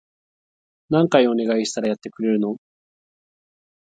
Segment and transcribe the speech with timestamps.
[0.89, 2.57] 何回お願いしたらやってくれるの？